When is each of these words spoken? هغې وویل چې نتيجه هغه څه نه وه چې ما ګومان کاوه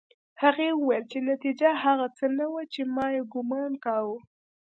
هغې 0.41 0.69
وویل 0.73 1.03
چې 1.11 1.19
نتيجه 1.31 1.69
هغه 1.83 2.07
څه 2.17 2.25
نه 2.37 2.45
وه 2.53 2.63
چې 2.73 2.81
ما 2.95 3.07
ګومان 3.33 3.71
کاوه 3.85 4.17